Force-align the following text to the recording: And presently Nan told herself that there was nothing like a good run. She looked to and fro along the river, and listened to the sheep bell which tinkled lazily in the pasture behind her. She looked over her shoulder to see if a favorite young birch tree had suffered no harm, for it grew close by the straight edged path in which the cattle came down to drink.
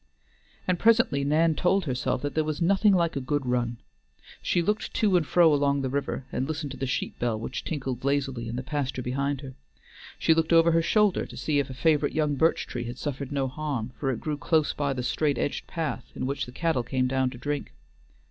And 0.67 0.79
presently 0.79 1.23
Nan 1.23 1.53
told 1.53 1.85
herself 1.85 2.23
that 2.23 2.33
there 2.33 2.43
was 2.43 2.59
nothing 2.59 2.91
like 2.93 3.15
a 3.15 3.21
good 3.21 3.45
run. 3.45 3.77
She 4.41 4.63
looked 4.63 4.95
to 4.95 5.15
and 5.15 5.27
fro 5.27 5.53
along 5.53 5.83
the 5.83 5.91
river, 5.91 6.25
and 6.31 6.47
listened 6.47 6.71
to 6.71 6.77
the 6.77 6.87
sheep 6.87 7.19
bell 7.19 7.37
which 7.39 7.63
tinkled 7.63 8.03
lazily 8.03 8.47
in 8.49 8.55
the 8.55 8.63
pasture 8.63 9.03
behind 9.03 9.41
her. 9.41 9.53
She 10.17 10.33
looked 10.33 10.53
over 10.53 10.71
her 10.71 10.81
shoulder 10.81 11.27
to 11.27 11.37
see 11.37 11.59
if 11.59 11.69
a 11.69 11.75
favorite 11.75 12.13
young 12.13 12.33
birch 12.33 12.65
tree 12.65 12.85
had 12.85 12.97
suffered 12.97 13.31
no 13.31 13.47
harm, 13.47 13.91
for 13.99 14.09
it 14.09 14.19
grew 14.21 14.37
close 14.37 14.73
by 14.73 14.91
the 14.93 15.03
straight 15.03 15.37
edged 15.37 15.67
path 15.67 16.05
in 16.15 16.25
which 16.25 16.47
the 16.47 16.51
cattle 16.51 16.81
came 16.81 17.05
down 17.05 17.29
to 17.29 17.37
drink. 17.37 17.71